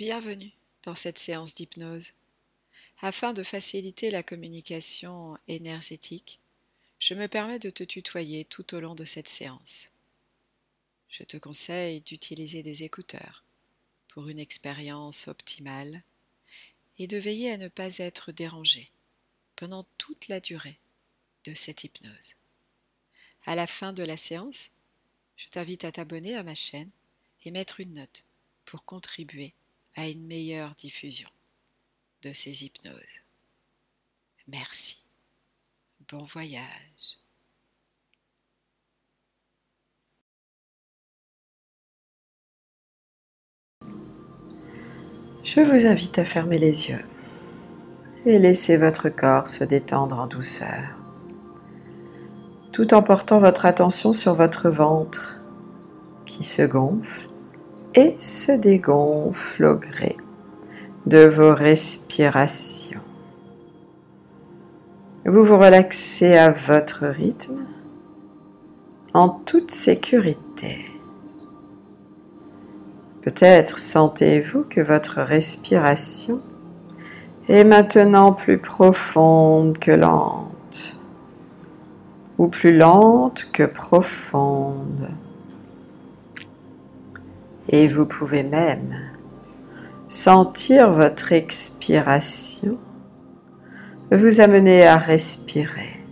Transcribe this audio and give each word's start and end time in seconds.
Bienvenue 0.00 0.50
dans 0.84 0.94
cette 0.94 1.18
séance 1.18 1.54
d'hypnose. 1.54 2.12
Afin 3.02 3.34
de 3.34 3.42
faciliter 3.42 4.10
la 4.10 4.22
communication 4.22 5.36
énergétique, 5.46 6.40
je 6.98 7.12
me 7.12 7.28
permets 7.28 7.58
de 7.58 7.68
te 7.68 7.84
tutoyer 7.84 8.46
tout 8.46 8.74
au 8.74 8.80
long 8.80 8.94
de 8.94 9.04
cette 9.04 9.28
séance. 9.28 9.90
Je 11.10 11.22
te 11.22 11.36
conseille 11.36 12.00
d'utiliser 12.00 12.62
des 12.62 12.82
écouteurs 12.82 13.44
pour 14.08 14.30
une 14.30 14.38
expérience 14.38 15.28
optimale 15.28 16.02
et 16.98 17.06
de 17.06 17.18
veiller 17.18 17.50
à 17.50 17.58
ne 17.58 17.68
pas 17.68 17.98
être 17.98 18.32
dérangé 18.32 18.88
pendant 19.54 19.84
toute 19.98 20.28
la 20.28 20.40
durée 20.40 20.78
de 21.44 21.52
cette 21.52 21.84
hypnose. 21.84 22.36
À 23.44 23.54
la 23.54 23.66
fin 23.66 23.92
de 23.92 24.02
la 24.02 24.16
séance, 24.16 24.70
je 25.36 25.48
t'invite 25.48 25.84
à 25.84 25.92
t'abonner 25.92 26.36
à 26.36 26.42
ma 26.42 26.54
chaîne 26.54 26.90
et 27.44 27.50
mettre 27.50 27.80
une 27.80 27.92
note 27.92 28.24
pour 28.64 28.86
contribuer 28.86 29.52
à 29.96 30.08
une 30.08 30.26
meilleure 30.26 30.74
diffusion 30.74 31.28
de 32.22 32.32
ces 32.32 32.64
hypnoses. 32.64 33.22
Merci. 34.46 35.06
Bon 36.08 36.24
voyage. 36.24 37.20
Je 45.42 45.60
vous 45.60 45.86
invite 45.86 46.18
à 46.18 46.24
fermer 46.24 46.58
les 46.58 46.90
yeux 46.90 47.04
et 48.26 48.38
laisser 48.38 48.76
votre 48.76 49.08
corps 49.08 49.46
se 49.46 49.64
détendre 49.64 50.18
en 50.18 50.26
douceur, 50.26 50.96
tout 52.72 52.92
en 52.92 53.02
portant 53.02 53.38
votre 53.38 53.64
attention 53.64 54.12
sur 54.12 54.34
votre 54.34 54.68
ventre 54.68 55.40
qui 56.26 56.44
se 56.44 56.62
gonfle 56.62 57.29
et 57.94 58.14
se 58.18 58.52
dégonfle 58.52 59.64
au 59.64 59.76
gré 59.76 60.16
de 61.06 61.24
vos 61.24 61.54
respirations. 61.54 63.00
Vous 65.26 65.44
vous 65.44 65.58
relaxez 65.58 66.36
à 66.36 66.50
votre 66.50 67.06
rythme 67.06 67.66
en 69.12 69.28
toute 69.28 69.70
sécurité. 69.70 70.76
Peut-être 73.22 73.78
sentez-vous 73.78 74.64
que 74.64 74.80
votre 74.80 75.20
respiration 75.20 76.40
est 77.48 77.64
maintenant 77.64 78.32
plus 78.32 78.58
profonde 78.58 79.76
que 79.78 79.90
lente, 79.90 81.00
ou 82.38 82.48
plus 82.48 82.76
lente 82.76 83.48
que 83.52 83.64
profonde. 83.64 85.08
Et 87.72 87.86
vous 87.86 88.04
pouvez 88.04 88.42
même 88.42 88.94
sentir 90.08 90.90
votre 90.92 91.32
expiration 91.32 92.78
vous 94.10 94.40
amener 94.40 94.84
à 94.84 94.98
respirer 94.98 96.04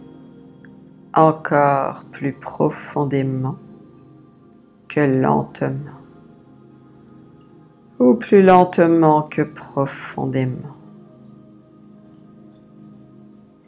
encore 1.15 2.05
plus 2.13 2.33
profondément 2.33 3.57
que 4.89 5.01
lentement 5.01 5.99
ou 7.99 8.15
plus 8.15 8.41
lentement 8.41 9.23
que 9.23 9.43
profondément. 9.43 10.77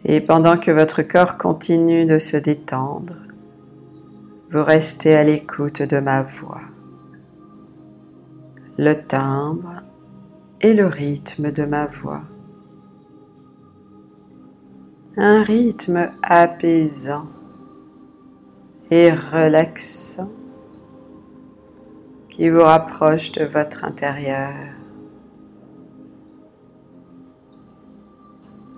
Et 0.05 0.21
pendant 0.21 0.57
que 0.57 0.71
votre 0.71 1.03
corps 1.03 1.37
continue 1.37 2.07
de 2.07 2.21
se 2.21 2.37
détendre, 2.37 3.17
vous 4.53 4.63
restez 4.63 5.17
à 5.17 5.25
l'écoute 5.25 5.83
de 5.83 5.99
ma 5.99 6.23
voix 6.23 6.61
le 8.83 8.95
timbre 8.95 9.83
et 10.63 10.73
le 10.73 10.87
rythme 10.87 11.53
de 11.53 11.67
ma 11.67 11.85
voix. 11.85 12.23
Un 15.19 15.43
rythme 15.43 16.11
apaisant 16.23 17.27
et 18.91 19.11
relaxant 19.13 20.31
qui 22.31 22.49
vous 22.49 22.63
rapproche 22.63 23.33
de 23.33 23.45
votre 23.45 23.85
intérieur. 23.85 24.55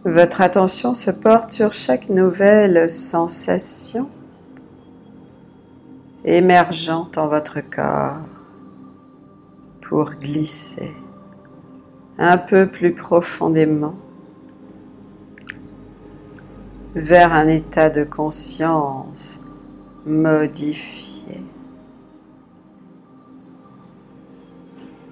Votre 0.04 0.40
attention 0.40 0.94
se 0.96 1.12
porte 1.12 1.52
sur 1.52 1.72
chaque 1.72 2.08
nouvelle 2.08 2.90
sensation 2.90 4.10
émergente 6.24 7.18
en 7.18 7.28
votre 7.28 7.60
corps 7.60 8.31
pour 9.92 10.14
glisser 10.14 10.90
un 12.16 12.38
peu 12.38 12.66
plus 12.66 12.94
profondément 12.94 13.94
vers 16.94 17.34
un 17.34 17.46
état 17.46 17.90
de 17.90 18.02
conscience 18.02 19.44
modifié. 20.06 21.42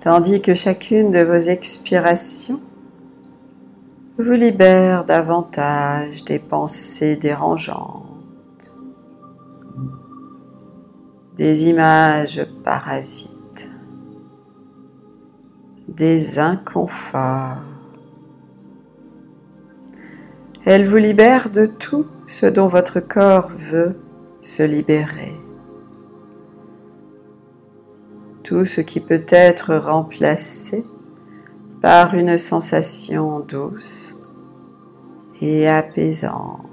Tandis 0.01 0.41
que 0.41 0.55
chacune 0.55 1.11
de 1.11 1.25
vos 1.25 1.51
expirations 1.51 2.63
vous 4.17 4.33
libère 4.33 5.05
davantage 5.05 6.25
des 6.25 6.39
pensées 6.39 7.17
dérangeantes, 7.17 8.75
des 11.37 11.69
images 11.69 12.49
parasites 12.65 13.30
des 15.91 16.39
inconforts. 16.39 17.59
Elle 20.65 20.87
vous 20.87 20.99
libère 20.99 21.51
de 21.51 21.67
tout 21.67 22.07
ce 22.27 22.47
dont 22.47 22.69
votre 22.69 23.01
corps 23.01 23.49
veut 23.49 23.97
se 24.41 24.63
libérer. 24.63 25.35
Tout 28.45 28.65
ce 28.65 28.81
qui 28.81 29.01
peut 29.01 29.25
être 29.29 29.75
remplacé 29.75 30.85
par 31.81 32.15
une 32.15 32.39
sensation 32.39 33.41
douce 33.41 34.21
et 35.41 35.67
apaisante. 35.67 36.67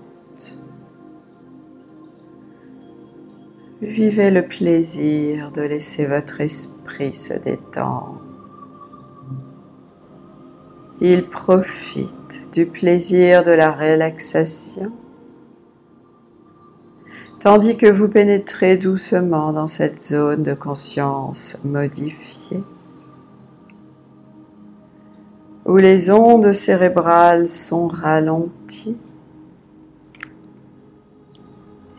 Vivez 3.82 4.32
le 4.32 4.46
plaisir 4.48 5.52
de 5.52 5.62
laisser 5.62 6.06
votre 6.06 6.42
esprit 6.42 7.14
se 7.14 7.34
détendre. 7.34 8.27
Il 11.00 11.30
profite 11.30 12.50
du 12.52 12.66
plaisir 12.66 13.44
de 13.44 13.52
la 13.52 13.72
relaxation, 13.72 14.91
tandis 17.40 17.78
que 17.78 17.85
vous 17.85 18.09
pénétrez 18.09 18.78
doucement 18.78 19.53
dans 19.53 19.68
cette 19.68 20.02
zone 20.02 20.41
de 20.41 20.56
conscience 20.56 21.59
modifiée, 21.63 22.63
où 25.66 25.78
les 25.78 26.09
ondes 26.09 26.52
cérébrales 26.52 27.47
sont 27.47 27.88
ralenties 27.88 29.00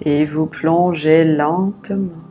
et 0.02 0.24
vous 0.24 0.46
plongez 0.46 1.24
lentement 1.24 2.24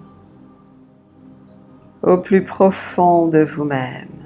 au 2.03 2.17
plus 2.17 2.43
profond 2.43 3.27
de 3.27 3.39
vous-même. 3.39 4.16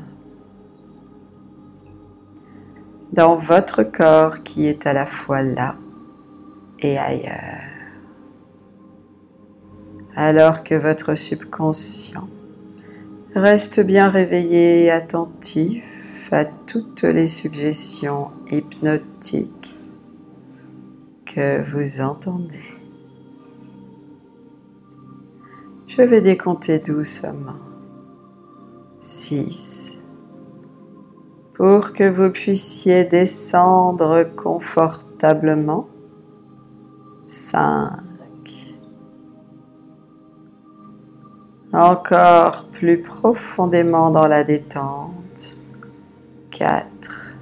Dans 3.13 3.35
votre 3.35 3.83
corps 3.83 4.43
qui 4.43 4.67
est 4.67 4.87
à 4.87 4.93
la 4.93 5.05
fois 5.05 5.41
là 5.41 5.75
et 6.79 6.97
ailleurs. 6.97 7.61
Alors 10.15 10.63
que 10.63 10.75
votre 10.75 11.15
subconscient 11.15 12.27
reste 13.35 13.79
bien 13.79 14.09
réveillé 14.09 14.85
et 14.85 14.91
attentif 14.91 16.29
à 16.31 16.45
toutes 16.45 17.03
les 17.03 17.27
suggestions 17.27 18.29
hypnotiques 18.49 19.75
que 21.25 21.61
vous 21.61 22.01
entendez. 22.01 22.55
Je 25.87 26.01
vais 26.01 26.21
décompter 26.21 26.79
doucement. 26.79 27.59
6, 28.99 30.00
pour 31.61 31.93
que 31.93 32.09
vous 32.09 32.31
puissiez 32.31 33.05
descendre 33.05 34.23
confortablement. 34.35 35.87
5. 37.27 38.01
Encore 41.71 42.65
plus 42.71 43.03
profondément 43.03 44.09
dans 44.09 44.25
la 44.25 44.43
détente. 44.43 45.59
4. 46.49 47.35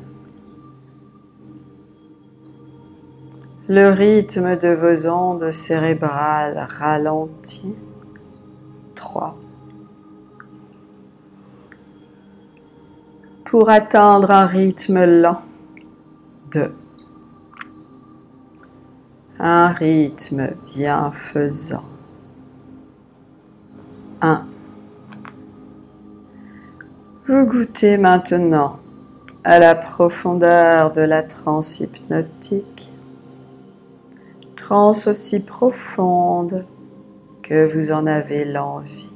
Le 3.70 3.88
rythme 3.92 4.58
de 4.58 4.68
vos 4.68 5.10
ondes 5.10 5.52
cérébrales 5.52 6.68
ralentit. 6.70 7.78
Pour 13.50 13.72
atteindre 13.72 14.30
un 14.30 14.46
rythme 14.46 15.06
lent. 15.06 15.42
2. 16.52 16.72
Un 19.40 19.70
rythme 19.70 20.52
bienfaisant. 20.68 21.86
1. 24.22 24.46
Vous 27.26 27.46
goûtez 27.48 27.98
maintenant 27.98 28.82
à 29.44 29.58
la 29.58 29.74
profondeur 29.74 30.92
de 30.92 31.02
la 31.02 31.24
transe 31.24 31.80
hypnotique, 31.80 32.94
transe 34.56 35.08
aussi 35.08 35.40
profonde 35.40 36.68
que 37.42 37.66
vous 37.66 37.92
en 37.92 38.06
avez 38.06 38.46
l'envie 38.46 39.12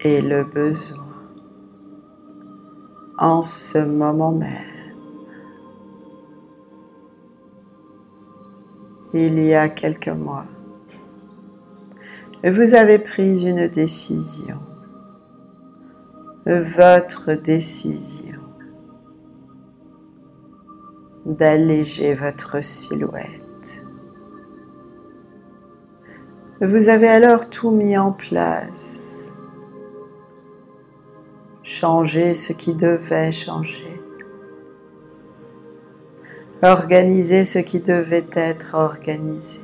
et 0.00 0.22
le 0.22 0.44
besoin 0.44 1.07
en 3.18 3.42
ce 3.42 3.78
moment 3.78 4.32
même. 4.32 4.48
Il 9.12 9.38
y 9.38 9.54
a 9.54 9.68
quelques 9.68 10.08
mois, 10.08 10.46
vous 12.44 12.74
avez 12.74 12.98
pris 12.98 13.46
une 13.46 13.66
décision, 13.68 14.60
votre 16.46 17.32
décision 17.32 18.38
d'alléger 21.26 22.14
votre 22.14 22.62
silhouette. 22.62 23.84
Vous 26.60 26.88
avez 26.88 27.08
alors 27.08 27.50
tout 27.50 27.70
mis 27.70 27.96
en 27.98 28.12
place, 28.12 29.17
changé 31.68 32.32
ce 32.32 32.54
qui 32.54 32.72
devait 32.72 33.30
changer, 33.30 34.00
organiser 36.62 37.44
ce 37.44 37.58
qui 37.58 37.80
devait 37.80 38.26
être 38.32 38.74
organisé 38.74 39.60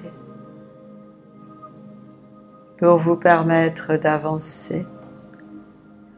pour 2.77 2.99
vous 2.99 3.17
permettre 3.17 3.97
d'avancer 3.97 4.85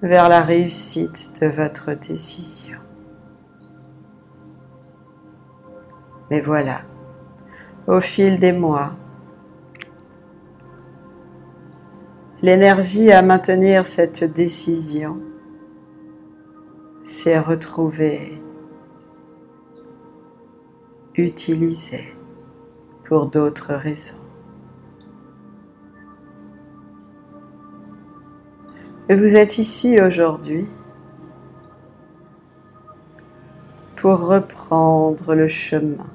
vers 0.03 0.29
la 0.29 0.41
réussite 0.41 1.41
de 1.41 1.47
votre 1.47 1.95
décision. 1.95 2.79
Mais 6.33 6.41
voilà, 6.41 6.81
au 7.87 8.01
fil 8.01 8.41
des 8.41 8.53
mois, 8.53 8.97
l'énergie 12.43 13.13
à 13.13 13.23
maintenir 13.23 13.87
cette 13.87 14.25
décision 14.25 15.21
s'est 17.07 17.39
retrouvée 17.39 18.35
utilisée 21.15 22.09
pour 23.05 23.27
d'autres 23.27 23.75
raisons. 23.75 24.21
Et 29.09 29.15
vous 29.15 29.37
êtes 29.37 29.59
ici 29.59 30.01
aujourd'hui 30.01 30.67
pour 33.95 34.27
reprendre 34.27 35.37
le 35.37 35.47
chemin 35.47 36.11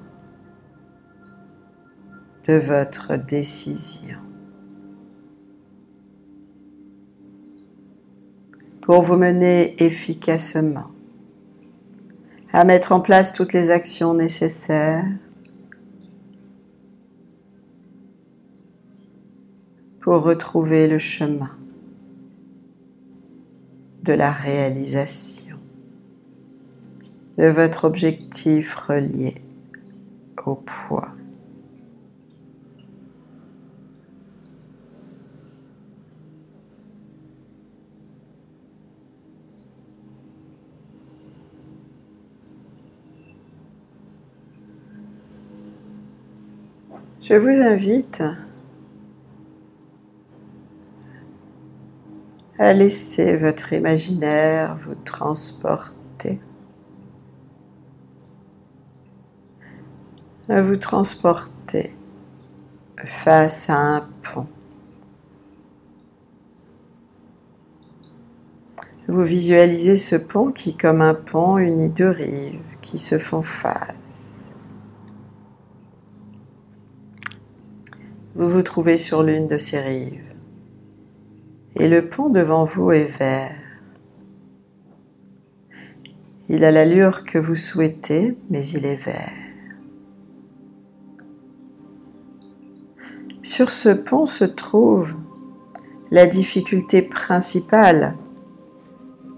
de 2.49 2.55
votre 2.55 3.15
décision. 3.15 4.31
Pour 8.81 9.04
vous 9.04 9.16
mener 9.16 9.81
efficacement 9.83 10.88
à 12.51 12.63
mettre 12.63 12.92
en 12.92 13.00
place 13.00 13.31
toutes 13.31 13.54
les 13.54 13.69
actions 13.69 14.13
nécessaires 14.13 15.06
pour 20.01 20.24
retrouver 20.24 20.88
le 20.88 20.98
chemin 20.98 21.51
de 24.04 24.13
la 24.13 24.31
réalisation 24.31 25.57
de 27.38 27.48
votre 27.48 27.86
objectif 27.86 28.75
relié 28.75 29.36
au 30.45 30.56
poids. 30.56 31.13
Je 47.21 47.36
vous 47.36 47.50
invite 47.50 48.24
à 52.57 52.74
laisser 52.74 53.36
votre 53.38 53.74
imaginaire 53.74 54.75
vous 54.77 54.95
transporter, 54.95 56.39
à 60.50 60.62
vous 60.62 60.75
transporter 60.75 61.92
face 63.04 63.69
à 63.69 63.77
un 63.77 64.07
pont. 64.21 64.47
Vous 69.07 69.24
visualisez 69.24 69.97
ce 69.97 70.15
pont 70.15 70.51
qui, 70.51 70.77
comme 70.77 71.01
un 71.01 71.15
pont, 71.15 71.57
unit 71.57 71.89
deux 71.89 72.09
rives 72.09 72.62
qui 72.81 72.97
se 72.97 73.18
font 73.18 73.42
face. 73.42 74.40
Vous 78.33 78.48
vous 78.48 78.62
trouvez 78.62 78.98
sur 78.98 79.24
l'une 79.24 79.48
de 79.48 79.57
ces 79.57 79.80
rives 79.80 80.31
et 81.75 81.88
le 81.88 82.07
pont 82.07 82.30
devant 82.30 82.66
vous 82.66 82.92
est 82.92 83.04
vert. 83.04 83.56
Il 86.50 86.63
a 86.63 86.72
l'allure 86.72 87.24
que 87.24 87.38
vous 87.38 87.56
souhaitez, 87.56 88.38
mais 88.50 88.66
il 88.68 88.86
est 88.86 88.95
vert. 88.95 89.31
Sur 93.42 93.69
ce 93.69 93.89
pont 93.89 94.25
se 94.25 94.45
trouve 94.45 95.16
la 96.11 96.28
difficulté 96.28 97.02
principale 97.02 98.16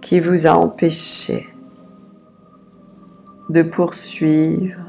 qui 0.02 0.20
vous 0.20 0.48
a 0.48 0.52
empêché 0.52 1.48
de 3.50 3.62
poursuivre 3.62 4.82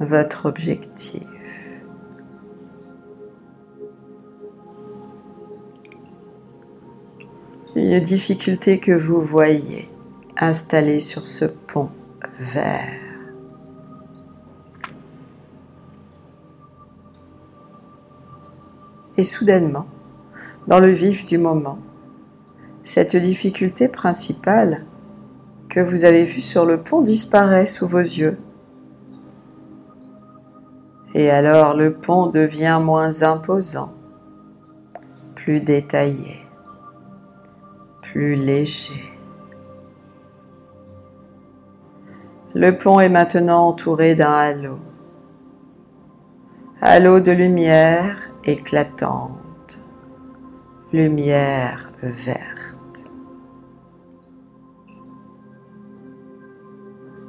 votre 0.00 0.46
objectif. 0.46 1.29
Une 7.80 7.98
difficulté 7.98 8.78
que 8.78 8.92
vous 8.92 9.22
voyez 9.22 9.88
installée 10.38 11.00
sur 11.00 11.26
ce 11.26 11.46
pont 11.46 11.88
vert. 12.38 12.98
Et 19.16 19.24
soudainement, 19.24 19.86
dans 20.66 20.78
le 20.78 20.90
vif 20.90 21.24
du 21.24 21.38
moment, 21.38 21.78
cette 22.82 23.16
difficulté 23.16 23.88
principale 23.88 24.84
que 25.70 25.80
vous 25.80 26.04
avez 26.04 26.24
vue 26.24 26.42
sur 26.42 26.66
le 26.66 26.82
pont 26.82 27.00
disparaît 27.00 27.66
sous 27.66 27.86
vos 27.86 27.98
yeux. 27.98 28.38
Et 31.14 31.30
alors 31.30 31.74
le 31.74 31.94
pont 31.94 32.26
devient 32.26 32.78
moins 32.82 33.22
imposant, 33.22 33.94
plus 35.34 35.60
détaillé 35.60 36.49
plus 38.12 38.34
léger. 38.34 39.14
Le 42.56 42.76
pont 42.76 42.98
est 42.98 43.08
maintenant 43.08 43.68
entouré 43.68 44.16
d'un 44.16 44.32
halo. 44.32 44.80
Halo 46.80 47.20
de 47.20 47.30
lumière 47.30 48.16
éclatante, 48.44 49.78
lumière 50.92 51.92
verte. 52.02 53.12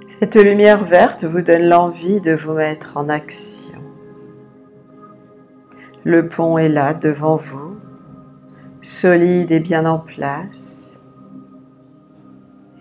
Cette 0.07 0.35
lumière 0.35 0.83
verte 0.83 1.25
vous 1.25 1.41
donne 1.41 1.69
l'envie 1.69 2.21
de 2.21 2.33
vous 2.33 2.53
mettre 2.53 2.97
en 2.97 3.07
action. 3.07 3.79
Le 6.05 6.27
pont 6.27 6.57
est 6.57 6.69
là 6.69 6.95
devant 6.95 7.35
vous 7.35 7.70
solide 8.81 9.51
et 9.51 9.59
bien 9.59 9.85
en 9.85 9.99
place 9.99 10.91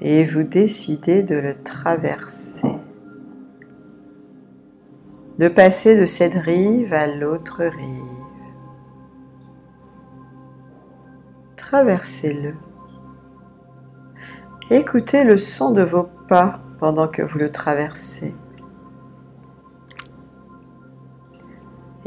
et 0.01 0.25
vous 0.25 0.43
décidez 0.43 1.23
de 1.23 1.37
le 1.37 1.55
traverser, 1.55 2.75
de 5.39 5.49
passer 5.49 5.99
de 5.99 6.07
cette 6.07 6.35
rive 6.35 6.95
à 6.95 7.07
l'autre 7.07 7.63
rive. 7.63 8.25
Traversez-le 11.57 12.55
Écoutez 14.71 15.25
le 15.25 15.37
son 15.37 15.73
de 15.73 15.83
vos 15.83 16.09
pas 16.29 16.61
pendant 16.79 17.09
que 17.09 17.23
vous 17.23 17.39
le 17.39 17.51
traversez. 17.51 18.33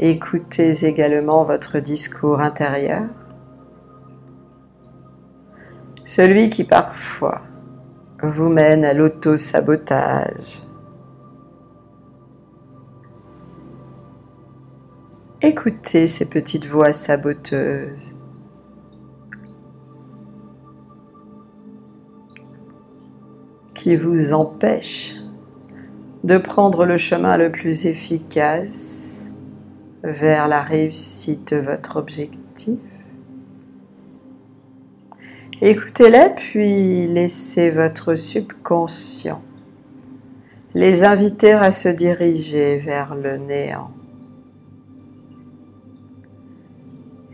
Écoutez 0.00 0.84
également 0.84 1.44
votre 1.44 1.78
discours 1.78 2.40
intérieur, 2.40 3.08
celui 6.04 6.50
qui 6.50 6.64
parfois 6.64 7.42
vous 8.22 8.48
mène 8.48 8.84
à 8.84 8.92
l'auto-sabotage. 8.92 10.62
Écoutez 15.42 16.06
ces 16.06 16.26
petites 16.26 16.66
voix 16.66 16.92
saboteuses. 16.92 18.16
qui 23.74 23.96
vous 23.96 24.32
empêchent 24.32 25.16
de 26.22 26.38
prendre 26.38 26.86
le 26.86 26.96
chemin 26.96 27.36
le 27.36 27.52
plus 27.52 27.84
efficace 27.84 29.30
vers 30.02 30.48
la 30.48 30.62
réussite 30.62 31.52
de 31.52 31.58
votre 31.58 31.96
objectif. 31.96 32.80
Écoutez-les 35.66 36.28
puis 36.36 37.06
laissez 37.06 37.70
votre 37.70 38.16
subconscient 38.16 39.40
les 40.74 41.04
inviter 41.04 41.52
à 41.52 41.72
se 41.72 41.88
diriger 41.88 42.76
vers 42.76 43.14
le 43.14 43.38
néant. 43.38 43.90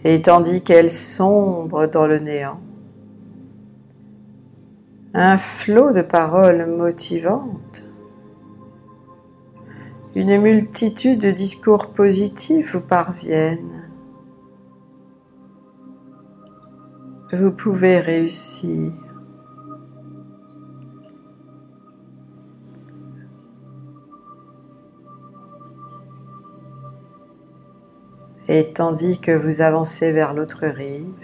Et 0.05 0.23
tandis 0.23 0.63
qu'elles 0.63 0.93
sombrent 0.93 1.89
dans 1.89 2.07
le 2.07 2.21
néant, 2.21 2.61
un 5.13 5.37
flot 5.37 5.91
de 5.91 6.03
paroles 6.03 6.67
motivantes, 6.67 7.83
une 10.15 10.41
multitude 10.41 11.19
de 11.19 11.33
discours 11.33 11.89
positifs 11.89 12.75
vous 12.75 12.81
parviennent. 12.81 13.90
Vous 17.33 17.53
pouvez 17.53 17.99
réussir. 17.99 18.93
Et 28.49 28.73
tandis 28.73 29.21
que 29.21 29.31
vous 29.31 29.63
avancez 29.63 30.11
vers 30.11 30.35
l'autre 30.35 30.67
rive, 30.67 31.15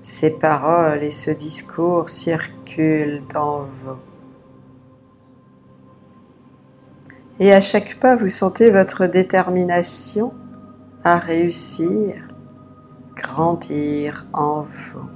ces 0.00 0.30
paroles 0.30 1.02
et 1.02 1.10
ce 1.10 1.32
discours 1.32 2.08
circulent 2.08 3.24
en 3.34 3.62
vous. 3.62 3.98
Et 7.40 7.52
à 7.52 7.60
chaque 7.60 7.98
pas, 7.98 8.14
vous 8.14 8.28
sentez 8.28 8.70
votre 8.70 9.06
détermination 9.06 10.32
à 11.02 11.18
réussir, 11.18 12.25
en 13.38 14.62
vous. 14.62 15.10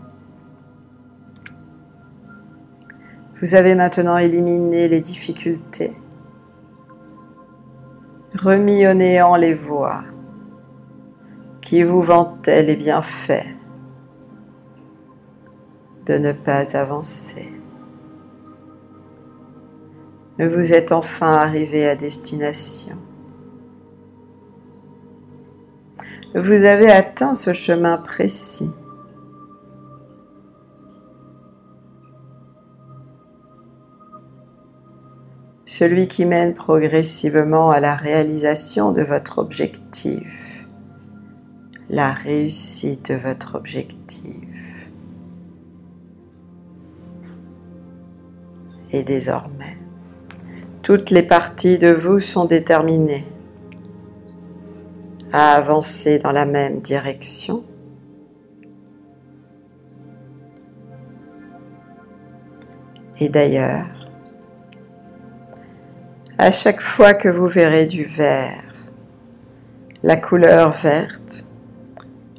Vous 3.40 3.54
avez 3.54 3.74
maintenant 3.74 4.18
éliminé 4.18 4.88
les 4.88 5.00
difficultés, 5.00 5.94
remis 8.38 8.86
au 8.86 8.94
néant 8.94 9.36
les 9.36 9.54
voix 9.54 10.02
qui 11.62 11.82
vous 11.82 12.02
vantaient 12.02 12.62
les 12.62 12.76
bienfaits 12.76 13.56
de 16.06 16.18
ne 16.18 16.32
pas 16.32 16.76
avancer. 16.76 17.52
Vous 20.38 20.72
êtes 20.72 20.92
enfin 20.92 21.34
arrivé 21.34 21.86
à 21.88 21.96
destination. 21.96 22.96
Vous 26.34 26.62
avez 26.62 26.88
atteint 26.88 27.34
ce 27.34 27.52
chemin 27.52 27.96
précis. 27.96 28.70
Celui 35.64 36.06
qui 36.06 36.26
mène 36.26 36.54
progressivement 36.54 37.72
à 37.72 37.80
la 37.80 37.96
réalisation 37.96 38.92
de 38.92 39.02
votre 39.02 39.38
objectif, 39.38 40.68
la 41.88 42.12
réussite 42.12 43.10
de 43.10 43.16
votre 43.16 43.56
objectif. 43.56 44.92
Et 48.92 49.02
désormais, 49.02 49.78
toutes 50.84 51.10
les 51.10 51.25
parties 51.25 51.78
de 51.78 51.90
vous 51.90 52.20
sont 52.20 52.44
déterminées 52.44 53.26
à 55.32 55.54
avancer 55.54 56.18
dans 56.18 56.32
la 56.32 56.46
même 56.46 56.80
direction. 56.80 57.64
Et 63.20 63.28
d'ailleurs, 63.28 63.87
à 66.38 66.50
chaque 66.50 66.80
fois 66.80 67.12
que 67.12 67.28
vous 67.28 67.46
verrez 67.46 67.84
du 67.84 68.04
vert, 68.04 68.64
la 70.02 70.16
couleur 70.16 70.70
verte, 70.70 71.44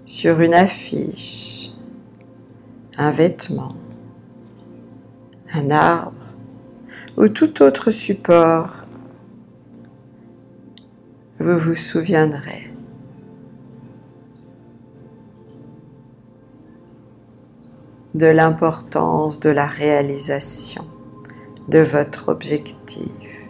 sur 0.05 0.41
une 0.41 0.55
affiche, 0.55 1.71
un 2.98 3.12
vêtement, 3.12 3.74
un 5.53 5.69
arbre, 5.69 6.17
ou 7.15 7.27
tout 7.27 7.62
autre 7.62 7.91
support, 7.91 8.86
vous 11.39 11.57
vous 11.57 11.75
souviendrez. 11.75 12.71
De 18.13 18.27
l'importance 18.27 19.39
de 19.39 19.50
la 19.50 19.65
réalisation 19.65 20.86
de 21.68 21.80
votre 21.80 22.30
objectif. 22.30 23.48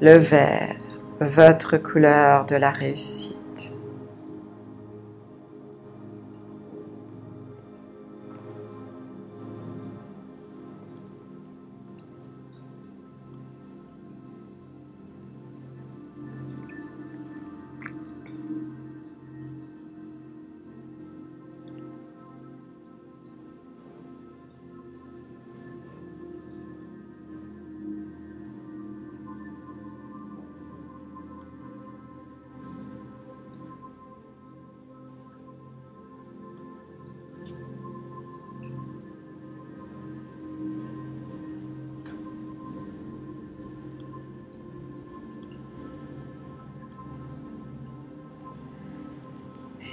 Le 0.00 0.16
vert, 0.18 0.76
votre 1.20 1.78
couleur 1.78 2.44
de 2.46 2.56
la 2.56 2.70
réussite. 2.70 3.36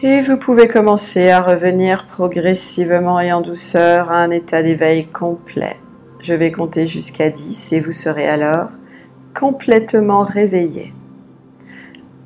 Et 0.05 0.19
vous 0.19 0.35
pouvez 0.35 0.67
commencer 0.67 1.29
à 1.29 1.41
revenir 1.41 2.07
progressivement 2.07 3.21
et 3.21 3.31
en 3.31 3.39
douceur 3.39 4.11
à 4.11 4.17
un 4.17 4.31
état 4.31 4.61
d'éveil 4.61 5.05
complet. 5.05 5.77
Je 6.19 6.33
vais 6.33 6.51
compter 6.51 6.87
jusqu'à 6.87 7.29
10 7.29 7.71
et 7.71 7.79
vous 7.79 7.93
serez 7.93 8.27
alors 8.27 8.67
complètement 9.33 10.23
réveillé. 10.23 10.93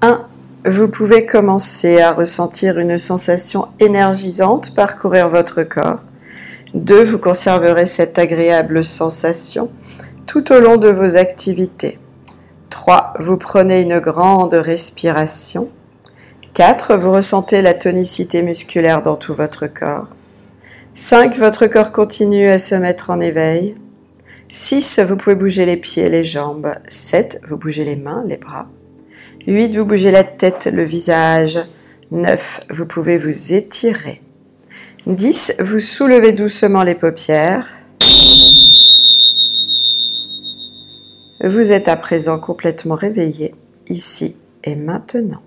1. 0.02 0.26
Vous 0.66 0.88
pouvez 0.88 1.28
commencer 1.28 2.02
à 2.02 2.14
ressentir 2.14 2.80
une 2.80 2.98
sensation 2.98 3.68
énergisante 3.80 4.74
parcourir 4.74 5.30
votre 5.30 5.62
corps. 5.62 6.00
2. 6.74 7.04
Vous 7.04 7.20
conserverez 7.20 7.86
cette 7.86 8.18
agréable 8.18 8.84
sensation 8.84 9.70
tout 10.26 10.52
au 10.52 10.60
long 10.60 10.78
de 10.78 10.90
vos 10.90 11.16
activités. 11.16 12.00
3. 12.72 13.14
Vous 13.20 13.38
prenez 13.38 13.84
une 13.84 14.00
grande 14.00 14.56
respiration. 14.56 15.70
4. 16.58 16.98
Vous 16.98 17.12
ressentez 17.12 17.62
la 17.62 17.76
tonicité 17.76 18.42
musculaire 18.42 19.04
dans 19.04 19.16
tout 19.16 19.36
votre 19.36 19.68
corps. 19.68 20.08
5. 20.96 21.38
Votre 21.38 21.68
corps 21.68 21.92
continue 21.92 22.48
à 22.48 22.58
se 22.58 22.74
mettre 22.74 23.12
en 23.12 23.20
éveil. 23.20 23.76
6. 24.50 25.02
Vous 25.02 25.18
pouvez 25.18 25.36
bouger 25.36 25.68
les 25.68 25.78
pieds, 25.78 26.10
les 26.10 26.24
jambes. 26.24 26.72
7. 26.88 27.42
Vous 27.48 27.58
bougez 27.58 27.86
les 27.86 27.96
mains, 27.96 28.24
les 28.26 28.38
bras. 28.38 28.72
8. 29.46 29.76
Vous 29.76 29.86
bougez 29.86 30.10
la 30.10 30.24
tête, 30.24 30.68
le 30.74 30.84
visage. 30.84 31.60
9. 32.10 32.62
Vous 32.72 32.88
pouvez 32.88 33.20
vous 33.20 33.54
étirer. 33.54 34.24
10. 35.06 35.58
Vous 35.60 35.80
soulevez 35.80 36.32
doucement 36.32 36.82
les 36.82 36.96
paupières. 36.96 37.68
Vous 41.44 41.72
êtes 41.72 41.88
à 41.88 41.98
présent 41.98 42.40
complètement 42.40 42.96
réveillé, 42.96 43.54
ici 43.90 44.36
et 44.64 44.76
maintenant. 44.76 45.44